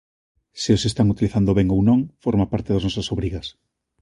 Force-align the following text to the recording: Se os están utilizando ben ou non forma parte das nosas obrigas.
Se 0.61 0.69
os 0.77 0.83
están 0.89 1.07
utilizando 1.13 1.57
ben 1.59 1.67
ou 1.75 1.81
non 1.89 1.99
forma 2.23 2.49
parte 2.51 2.69
das 2.73 2.85
nosas 2.87 3.09
obrigas. 3.15 3.47